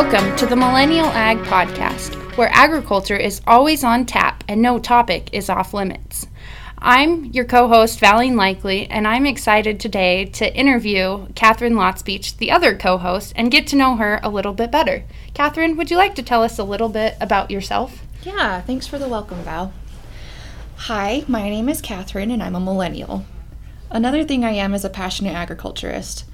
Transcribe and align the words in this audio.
Welcome 0.00 0.36
to 0.36 0.46
the 0.46 0.54
Millennial 0.54 1.08
Ag 1.08 1.38
Podcast, 1.38 2.14
where 2.36 2.50
agriculture 2.52 3.16
is 3.16 3.40
always 3.48 3.82
on 3.82 4.06
tap 4.06 4.44
and 4.46 4.62
no 4.62 4.78
topic 4.78 5.28
is 5.32 5.50
off 5.50 5.74
limits. 5.74 6.28
I'm 6.78 7.24
your 7.24 7.44
co 7.44 7.66
host, 7.66 7.98
Valine 7.98 8.36
Likely, 8.36 8.86
and 8.86 9.08
I'm 9.08 9.26
excited 9.26 9.80
today 9.80 10.26
to 10.26 10.54
interview 10.56 11.26
Catherine 11.34 11.74
Lotspeich, 11.74 12.36
the 12.36 12.52
other 12.52 12.76
co 12.76 12.96
host, 12.96 13.32
and 13.34 13.50
get 13.50 13.66
to 13.66 13.76
know 13.76 13.96
her 13.96 14.20
a 14.22 14.30
little 14.30 14.52
bit 14.52 14.70
better. 14.70 15.02
Catherine, 15.34 15.76
would 15.76 15.90
you 15.90 15.96
like 15.96 16.14
to 16.14 16.22
tell 16.22 16.44
us 16.44 16.60
a 16.60 16.64
little 16.64 16.88
bit 16.88 17.16
about 17.20 17.50
yourself? 17.50 18.04
Yeah, 18.22 18.60
thanks 18.60 18.86
for 18.86 19.00
the 19.00 19.08
welcome, 19.08 19.42
Val. 19.42 19.72
Hi, 20.76 21.24
my 21.26 21.50
name 21.50 21.68
is 21.68 21.82
Catherine, 21.82 22.30
and 22.30 22.40
I'm 22.40 22.54
a 22.54 22.60
millennial. 22.60 23.24
Another 23.90 24.22
thing 24.22 24.44
I 24.44 24.52
am 24.52 24.74
is 24.74 24.84
a 24.84 24.90
passionate 24.90 25.34
agriculturist. 25.34 26.24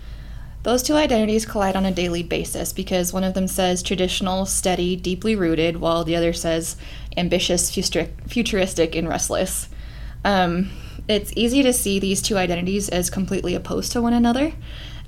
Those 0.64 0.82
two 0.82 0.94
identities 0.94 1.44
collide 1.44 1.76
on 1.76 1.84
a 1.84 1.92
daily 1.92 2.22
basis 2.22 2.72
because 2.72 3.12
one 3.12 3.22
of 3.22 3.34
them 3.34 3.46
says 3.46 3.82
traditional, 3.82 4.46
steady, 4.46 4.96
deeply 4.96 5.36
rooted, 5.36 5.76
while 5.76 6.04
the 6.04 6.16
other 6.16 6.32
says 6.32 6.76
ambitious, 7.18 7.70
futuristic, 7.70 8.96
and 8.96 9.06
restless. 9.06 9.68
Um, 10.24 10.70
it's 11.06 11.34
easy 11.36 11.62
to 11.62 11.72
see 11.74 11.98
these 11.98 12.22
two 12.22 12.38
identities 12.38 12.88
as 12.88 13.10
completely 13.10 13.54
opposed 13.54 13.92
to 13.92 14.00
one 14.00 14.14
another, 14.14 14.54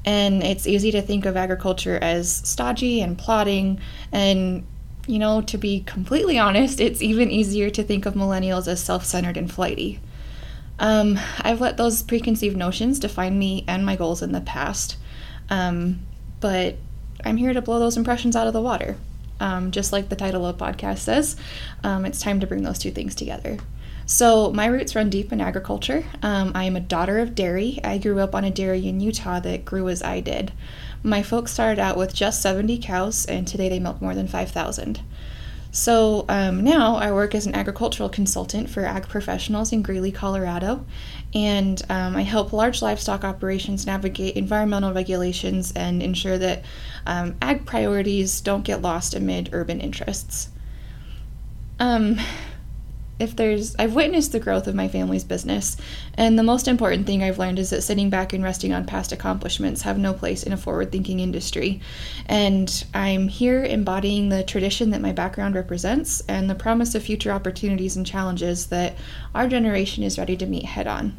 and 0.05 0.43
it's 0.43 0.67
easy 0.67 0.91
to 0.91 1.01
think 1.01 1.25
of 1.25 1.39
agriculture 1.39 1.99
as 2.03 2.31
stodgy 2.31 3.01
and 3.01 3.17
plodding. 3.17 3.81
And, 4.13 4.67
you 5.07 5.19
know, 5.19 5.41
to 5.41 5.57
be 5.57 5.81
completely 5.81 6.39
honest, 6.39 6.83
it's 6.83 7.01
even 7.01 7.31
easier 7.31 7.71
to 7.71 7.83
think 7.83 8.05
of 8.05 8.13
millennials 8.13 8.69
as 8.69 8.85
self 8.85 9.07
centered 9.07 9.39
and 9.39 9.51
flighty. 9.51 10.01
Um, 10.79 11.19
I've 11.41 11.63
let 11.63 11.79
those 11.79 12.03
preconceived 12.03 12.59
notions 12.59 12.99
define 12.99 13.39
me 13.39 13.65
and 13.67 13.87
my 13.87 13.97
goals 13.97 14.21
in 14.21 14.33
the 14.33 14.43
past. 14.43 14.99
Um, 15.51 16.01
but 16.41 16.77
I'm 17.25 17.37
here 17.37 17.53
to 17.53 17.63
blow 17.63 17.79
those 17.79 17.97
impressions 17.97 18.37
out 18.37 18.47
of 18.47 18.53
the 18.53 18.63
water. 18.63 18.97
Um, 19.39 19.71
just 19.71 19.93
like 19.93 20.09
the 20.09 20.17
title 20.17 20.47
of 20.47 20.57
the 20.57 20.65
podcast 20.65 20.99
says, 20.99 21.37
um, 21.85 22.07
it's 22.07 22.21
time 22.21 22.41
to 22.41 22.47
bring 22.47 22.63
those 22.63 22.79
two 22.79 22.91
things 22.91 23.15
together. 23.15 23.59
So, 24.09 24.53
my 24.53 24.67
roots 24.67 24.95
run 24.95 25.11
deep 25.11 25.33
in 25.33 25.41
agriculture. 25.41 26.05
Um, 26.23 26.53
I 26.55 26.65
am 26.65 26.77
a 26.77 26.81
daughter 26.81 27.19
of 27.19 27.35
dairy. 27.35 27.81
I 27.83 27.99
grew 27.99 28.21
up 28.21 28.37
on 28.37 28.45
a 28.45 28.53
dairy 28.53 28.87
in 28.87 29.01
Utah 29.01 29.41
that 29.41 29.65
grew 29.65 29.89
as 29.89 30.01
I 30.01 30.21
did. 30.21 30.53
My 31.03 31.25
folks 31.25 31.53
started 31.53 31.81
out 31.81 31.97
with 31.97 32.15
just 32.15 32.41
70 32.41 32.79
cows, 32.79 33.27
and 33.27 33.49
today 33.49 33.69
they 33.69 33.81
milk 33.81 34.01
more 34.01 34.15
than 34.15 34.29
5,000. 34.29 35.01
So 35.77 36.25
um, 36.31 36.65
now 36.65 36.97
I 36.97 37.13
work 37.13 37.35
as 37.35 37.45
an 37.45 37.55
agricultural 37.55 38.09
consultant 38.09 38.71
for 38.71 38.87
ag 38.87 39.09
professionals 39.09 39.73
in 39.73 39.83
Greeley, 39.83 40.11
Colorado, 40.11 40.87
and 41.35 41.83
um, 41.91 42.17
I 42.17 42.23
help 42.23 42.55
large 42.55 42.81
livestock 42.81 43.25
operations 43.25 43.85
navigate 43.85 44.37
environmental 44.37 44.95
regulations 44.95 45.75
and 45.77 46.03
ensure 46.03 46.39
that 46.39 46.65
um, 47.07 47.37
ag 47.43 47.67
priorities 47.67 48.41
don't 48.41 48.63
get 48.63 48.81
lost 48.81 49.13
amid 49.15 49.51
urban 49.53 49.83
interests. 49.83 50.49
If 53.19 53.35
there's 53.35 53.75
I've 53.77 53.95
witnessed 53.95 54.33
the 54.33 54.41
growth 54.41 54.67
of 54.67 54.75
my 54.75 54.89
family's 54.89 55.25
business, 55.25 55.77
and 56.15 56.39
the 56.39 56.43
most 56.43 56.69
important 56.69 57.07
thing 57.07 57.23
I've 57.23 57.39
learned 57.39 57.59
is 57.59 57.71
that 57.71 57.83
sitting 57.83 58.11
back 58.11 58.33
and 58.33 58.45
resting 58.45 58.73
on 58.73 58.85
past 58.85 59.11
accomplishments 59.11 59.83
have 59.83 59.99
no 59.99 60.13
place 60.13 60.43
in 60.43 60.53
a 60.53 60.57
forward-thinking 60.57 61.21
industry. 61.21 61.81
And 62.27 62.85
I'm 62.93 63.29
here 63.29 63.65
embodying 63.65 64.29
the 64.29 64.43
tradition 64.43 64.91
that 64.91 65.01
my 65.01 65.13
background 65.13 65.55
represents 65.55 66.21
and 66.29 66.51
the 66.51 66.55
promise 66.55 66.95
of 66.95 67.03
future 67.03 67.31
opportunities 67.31 67.97
and 67.97 68.07
challenges 68.07 68.67
that 68.67 68.97
our 69.35 69.49
generation 69.49 70.05
is 70.05 70.19
ready 70.19 70.37
to 70.37 70.47
meet 70.47 70.67
head 70.67 70.87
on. 70.87 71.17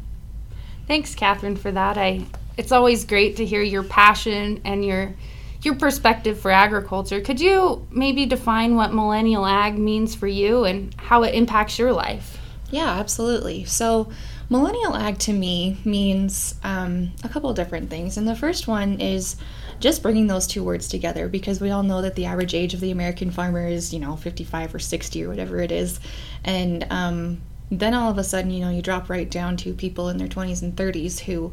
Thanks, 0.86 1.14
Catherine, 1.14 1.56
for 1.56 1.72
that. 1.72 1.98
I 1.98 2.24
it's 2.56 2.72
always 2.72 3.04
great 3.04 3.36
to 3.36 3.44
hear 3.44 3.62
your 3.62 3.82
passion 3.84 4.60
and 4.64 4.84
your 4.84 5.14
your 5.62 5.74
perspective 5.74 6.38
for 6.38 6.50
agriculture. 6.50 7.20
Could 7.20 7.40
you 7.40 7.86
maybe 7.90 8.26
define 8.26 8.76
what 8.76 8.94
millennial 8.94 9.44
ag 9.44 9.78
means 9.78 10.14
for 10.14 10.26
you 10.26 10.64
and 10.64 10.94
how 10.96 11.22
it 11.24 11.34
impacts 11.34 11.78
your 11.78 11.92
life? 11.92 12.38
Yeah, 12.70 12.90
absolutely. 12.90 13.64
So, 13.64 14.10
millennial 14.50 14.94
ag 14.94 15.18
to 15.20 15.32
me 15.32 15.78
means 15.84 16.54
um, 16.62 17.12
a 17.24 17.28
couple 17.28 17.52
different 17.54 17.90
things. 17.90 18.16
And 18.16 18.28
the 18.28 18.36
first 18.36 18.68
one 18.68 19.00
is 19.00 19.36
just 19.80 20.02
bringing 20.02 20.26
those 20.26 20.46
two 20.46 20.62
words 20.62 20.88
together 20.88 21.28
because 21.28 21.60
we 21.60 21.70
all 21.70 21.82
know 21.82 22.02
that 22.02 22.14
the 22.14 22.26
average 22.26 22.54
age 22.54 22.74
of 22.74 22.80
the 22.80 22.90
American 22.90 23.30
farmer 23.30 23.66
is, 23.66 23.92
you 23.92 24.00
know, 24.00 24.16
55 24.16 24.74
or 24.74 24.78
60 24.78 25.24
or 25.24 25.28
whatever 25.28 25.60
it 25.60 25.72
is. 25.72 25.98
And 26.44 26.86
um, 26.90 27.40
then 27.70 27.94
all 27.94 28.10
of 28.10 28.18
a 28.18 28.24
sudden, 28.24 28.50
you 28.50 28.60
know, 28.60 28.70
you 28.70 28.82
drop 28.82 29.08
right 29.08 29.30
down 29.30 29.56
to 29.58 29.72
people 29.72 30.08
in 30.08 30.18
their 30.18 30.28
20s 30.28 30.62
and 30.62 30.74
30s 30.76 31.20
who 31.20 31.52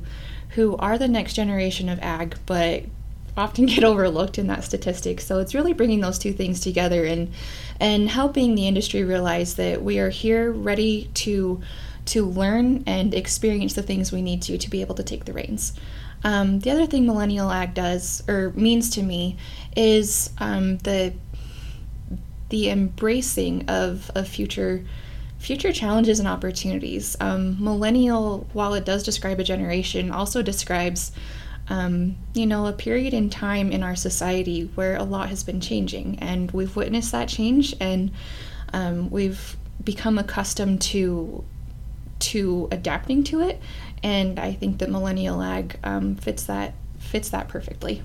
who 0.50 0.78
are 0.78 0.98
the 0.98 1.08
next 1.08 1.34
generation 1.34 1.90
of 1.90 2.00
ag, 2.00 2.38
but 2.46 2.84
often 3.38 3.66
get 3.66 3.84
overlooked 3.84 4.38
in 4.38 4.47
that 4.47 4.63
statistic. 4.63 5.22
So 5.22 5.40
it's 5.40 5.53
really 5.53 5.73
bringing 5.73 6.01
those 6.01 6.18
two 6.18 6.34
things 6.34 6.59
together 6.59 7.06
and 7.06 7.31
and 7.79 8.09
helping 8.09 8.56
the 8.56 8.68
industry 8.68 9.03
realize 9.03 9.56
that 9.56 9.84
we 9.84 10.00
are 10.00 10.09
here 10.09 10.51
ready 10.51 11.09
to 11.16 11.62
to 12.06 12.25
learn 12.25 12.84
and 12.85 13.13
experience 13.13 13.73
the 13.73 13.81
things 13.81 14.12
we 14.12 14.22
need 14.22 14.41
to 14.44 14.57
to 14.57 14.69
be 14.69 14.81
able 14.81 14.96
to 14.96 15.03
take 15.03 15.25
the 15.25 15.34
reins. 15.34 15.73
Um, 16.23 16.59
the 16.59 16.72
other 16.72 16.85
thing 16.88 17.06
Millennial 17.06 17.51
Ag 17.51 17.73
does 17.73 18.23
or 18.28 18.51
means 18.56 18.90
to 18.91 19.03
me 19.03 19.38
is 19.75 20.29
um, 20.40 20.78
the 20.79 21.13
the 22.50 22.69
embracing 22.69 23.67
of, 23.69 24.12
of 24.16 24.28
future 24.28 24.85
future 25.38 25.72
challenges 25.72 26.19
and 26.19 26.28
opportunities. 26.28 27.16
Um, 27.19 27.63
millennial, 27.63 28.47
while 28.53 28.73
it 28.73 28.85
does 28.85 29.03
describe 29.03 29.40
a 29.40 29.44
generation, 29.44 30.09
also 30.09 30.41
describes 30.41 31.12
um, 31.68 32.16
you 32.34 32.46
know, 32.46 32.68
a 32.68 32.74
period 32.74 33.14
in 33.14 33.30
time 33.30 33.72
in 33.72 33.81
our 33.84 33.96
society 33.96 34.70
where 34.76 34.96
a 34.96 35.03
lot 35.03 35.30
has 35.30 35.44
been 35.44 35.59
changing, 35.59 36.20
and 36.20 36.52
we've 36.52 36.76
witnessed 36.76 37.12
that 37.12 37.28
change, 37.28 37.76
and 37.80 38.12
um, 38.74 39.09
we've 39.09 39.58
become 39.84 40.18
accustomed 40.18 40.81
to 40.81 41.44
to 42.18 42.68
adapting 42.72 43.24
to 43.26 43.42
it, 43.42 43.59
and 44.03 44.40
I 44.40 44.53
think 44.53 44.80
that 44.80 44.90
millennial 44.90 45.42
ag 45.42 45.80
um, 45.84 46.16
fits 46.16 46.44
that 46.44 46.76
fits 47.00 47.30
that 47.30 47.48
perfectly. 47.48 48.03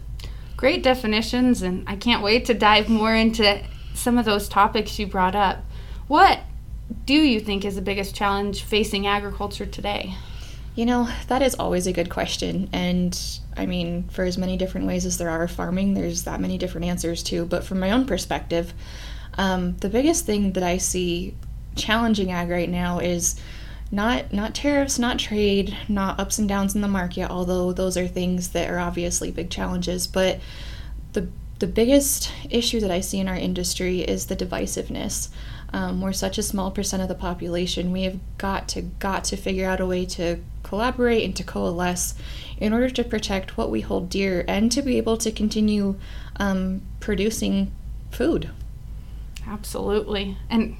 Great 0.56 0.82
definitions, 0.82 1.62
and 1.62 1.84
I 1.86 1.96
can't 1.96 2.22
wait 2.22 2.46
to 2.46 2.54
dive 2.54 2.88
more 2.88 3.14
into 3.14 3.62
some 3.94 4.18
of 4.18 4.24
those 4.24 4.48
topics 4.48 4.98
you 4.98 5.06
brought 5.06 5.34
up. 5.34 5.64
What 6.06 6.40
do 7.06 7.14
you 7.14 7.40
think 7.40 7.64
is 7.64 7.76
the 7.76 7.82
biggest 7.82 8.14
challenge 8.14 8.62
facing 8.62 9.06
agriculture 9.06 9.66
today? 9.66 10.14
You 10.80 10.86
know, 10.86 11.10
that 11.28 11.42
is 11.42 11.56
always 11.56 11.86
a 11.86 11.92
good 11.92 12.08
question. 12.08 12.70
And 12.72 13.14
I 13.54 13.66
mean, 13.66 14.04
for 14.04 14.24
as 14.24 14.38
many 14.38 14.56
different 14.56 14.86
ways 14.86 15.04
as 15.04 15.18
there 15.18 15.28
are 15.28 15.42
of 15.42 15.50
farming, 15.50 15.92
there's 15.92 16.24
that 16.24 16.40
many 16.40 16.56
different 16.56 16.86
answers 16.86 17.22
too. 17.22 17.44
But 17.44 17.64
from 17.64 17.80
my 17.80 17.90
own 17.90 18.06
perspective, 18.06 18.72
um, 19.36 19.76
the 19.76 19.90
biggest 19.90 20.24
thing 20.24 20.54
that 20.54 20.62
I 20.62 20.78
see 20.78 21.34
challenging 21.76 22.32
ag 22.32 22.48
right 22.48 22.70
now 22.70 22.98
is 22.98 23.38
not 23.92 24.32
not 24.32 24.54
tariffs, 24.54 24.98
not 24.98 25.18
trade, 25.18 25.76
not 25.86 26.18
ups 26.18 26.38
and 26.38 26.48
downs 26.48 26.74
in 26.74 26.80
the 26.80 26.88
market, 26.88 27.30
although 27.30 27.74
those 27.74 27.98
are 27.98 28.08
things 28.08 28.48
that 28.52 28.70
are 28.70 28.78
obviously 28.78 29.30
big 29.30 29.50
challenges. 29.50 30.06
But 30.06 30.40
the 31.12 31.28
the 31.60 31.66
biggest 31.66 32.32
issue 32.48 32.80
that 32.80 32.90
I 32.90 33.00
see 33.00 33.20
in 33.20 33.28
our 33.28 33.36
industry 33.36 34.00
is 34.00 34.26
the 34.26 34.36
divisiveness. 34.36 35.28
Um, 35.72 36.00
we're 36.00 36.12
such 36.12 36.38
a 36.38 36.42
small 36.42 36.70
percent 36.70 37.02
of 37.02 37.08
the 37.08 37.14
population. 37.14 37.92
We 37.92 38.02
have 38.02 38.18
got 38.38 38.66
to 38.68 38.82
got 38.82 39.24
to 39.24 39.36
figure 39.36 39.68
out 39.68 39.78
a 39.78 39.86
way 39.86 40.04
to 40.06 40.38
collaborate 40.62 41.22
and 41.22 41.36
to 41.36 41.44
coalesce 41.44 42.14
in 42.58 42.72
order 42.72 42.90
to 42.90 43.04
protect 43.04 43.56
what 43.56 43.70
we 43.70 43.82
hold 43.82 44.08
dear 44.08 44.44
and 44.48 44.72
to 44.72 44.82
be 44.82 44.96
able 44.96 45.16
to 45.18 45.30
continue 45.30 45.96
um, 46.36 46.82
producing 46.98 47.70
food. 48.10 48.50
Absolutely. 49.46 50.36
And 50.48 50.76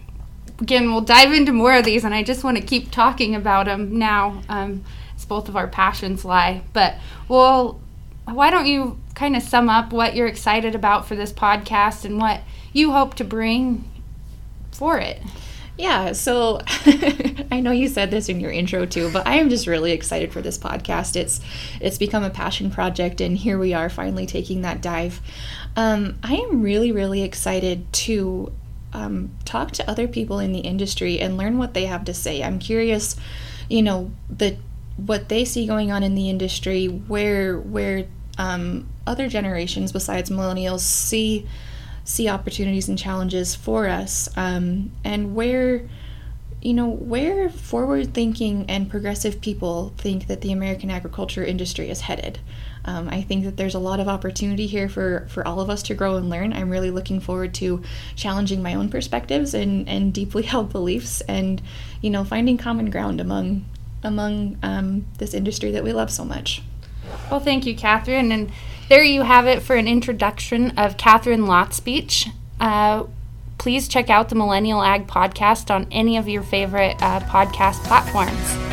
again, 0.61 0.91
we'll 0.91 1.03
dive 1.03 1.33
into 1.33 1.53
more 1.53 1.75
of 1.75 1.85
these, 1.85 2.05
and 2.05 2.15
I 2.15 2.23
just 2.23 2.43
want 2.43 2.57
to 2.57 2.63
keep 2.63 2.91
talking 2.91 3.35
about 3.35 3.67
them 3.67 3.99
now, 3.99 4.43
um, 4.49 4.83
as 5.15 5.25
both 5.27 5.49
of 5.49 5.57
our 5.57 5.69
passions 5.69 6.25
lie. 6.25 6.63
But 6.73 6.97
well, 7.29 7.81
why 8.27 8.51
don't 8.51 8.67
you 8.67 8.99
kind 9.15 9.37
of 9.37 9.43
sum 9.43 9.69
up 9.69 9.93
what 9.93 10.15
you're 10.15 10.27
excited 10.27 10.75
about 10.75 11.07
for 11.07 11.15
this 11.15 11.33
podcast 11.33 12.05
and 12.05 12.19
what 12.19 12.41
you 12.73 12.93
hope 12.93 13.15
to 13.15 13.25
bring 13.25 13.91
for 14.73 14.99
it? 14.99 15.21
Yeah, 15.77 16.13
so 16.13 16.61
I 17.51 17.61
know 17.61 17.71
you 17.71 17.89
said 17.89 18.11
this 18.11 18.29
in 18.29 18.39
your 18.39 18.51
intro 18.51 18.85
too, 18.85 19.11
but 19.11 19.27
I 19.27 19.37
am 19.37 19.49
just 19.49 19.67
really 19.67 19.93
excited 19.93 20.33
for 20.33 20.43
this 20.43 20.59
podcast. 20.59 21.17
It's 21.17 21.41
it's 21.81 21.97
become 21.97 22.23
a 22.23 22.31
passion 22.31 22.71
project, 22.71 23.21
and 23.23 23.37
here 23.37 23.59
we 23.59 23.73
are 23.73 23.89
finally 23.89 24.27
taking 24.27 24.61
that 24.61 24.83
dive. 24.83 25.23
Um, 25.77 26.19
I 26.23 26.35
am 26.35 26.61
really 26.61 26.93
really 26.93 27.23
excited 27.23 27.91
to 27.95 28.53
um, 28.93 29.31
talk 29.47 29.71
to 29.73 29.91
other 29.91 30.07
people 30.07 30.39
in 30.39 30.53
the 30.53 30.61
industry 30.61 31.19
and 31.19 31.39
learn 31.39 31.57
what 31.57 31.73
they 31.73 31.87
have 31.87 32.05
to 32.05 32.15
say. 32.15 32.43
I'm 32.43 32.59
curious, 32.59 33.17
you 33.71 33.81
know, 33.83 34.11
the 34.29 34.59
what 34.97 35.31
they 35.31 35.47
see 35.47 35.67
going 35.67 35.91
on 35.91 36.03
in 36.03 36.15
the 36.15 36.29
industry, 36.29 36.87
where 36.87 37.59
where 37.59 38.07
um, 38.41 38.89
other 39.07 39.29
generations 39.29 39.93
besides 39.93 40.31
millennials 40.31 40.81
see 40.81 41.47
see 42.05 42.29
opportunities 42.29 42.89
and 42.89 42.99
challenges 42.99 43.55
for 43.55 43.87
us 43.87 44.29
um, 44.37 44.91
and 45.05 45.35
where 45.35 45.87
you 46.63 46.73
know 46.73 46.89
where 46.89 47.51
forward 47.51 48.15
thinking 48.15 48.65
and 48.69 48.91
progressive 48.91 49.41
people 49.41 49.93
think 49.99 50.27
that 50.27 50.41
the 50.41 50.53
american 50.53 50.91
agriculture 50.91 51.45
industry 51.45 51.91
is 51.91 52.01
headed 52.01 52.39
Um, 52.85 53.09
I 53.11 53.21
think 53.23 53.45
that 53.45 53.57
there's 53.59 53.75
a 53.75 53.79
lot 53.79 54.01
of 54.01 54.09
opportunity 54.09 54.67
here 54.67 54.89
for, 54.89 55.27
for 55.29 55.47
all 55.47 55.61
of 55.61 55.69
us 55.69 55.83
to 55.85 55.95
grow 55.95 56.17
and 56.17 56.31
learn. 56.31 56.53
I'm 56.53 56.71
really 56.71 56.91
looking 56.91 57.21
forward 57.21 57.53
to 57.55 57.83
challenging 58.17 58.63
my 58.63 58.75
own 58.75 58.89
perspectives 58.89 59.53
and, 59.53 59.87
and 59.87 60.15
deeply 60.15 60.43
held 60.53 60.73
beliefs 60.73 61.21
and, 61.23 61.61
you 62.01 62.09
know, 62.11 62.25
finding 62.25 62.57
common 62.57 62.91
ground 62.91 63.21
among 63.21 63.67
among 64.03 64.57
um, 64.63 65.05
this 65.19 65.35
industry 65.35 65.71
that 65.73 65.85
we 65.85 65.93
love 65.93 66.11
so 66.11 66.25
much. 66.25 66.63
Well, 67.31 67.41
thank 67.41 67.67
you, 67.67 67.75
Catherine. 67.77 68.33
And 68.33 68.51
there 68.89 69.03
you 69.05 69.23
have 69.23 69.47
it 69.47 69.63
for 69.63 69.77
an 69.77 69.87
introduction 69.87 70.77
of 70.79 70.97
Catherine 70.97 71.43
Lotspeich. 71.43 72.33
Uh, 72.59 73.05
please 73.59 73.89
check 73.89 74.11
out 74.11 74.29
the 74.29 74.35
Millennial 74.35 74.83
Ag 74.83 75.07
podcast 75.07 75.73
on 75.73 75.87
any 75.91 76.17
of 76.17 76.29
your 76.29 76.43
favorite 76.43 76.97
uh, 77.01 77.21
podcast 77.21 77.85
platforms. 77.85 78.70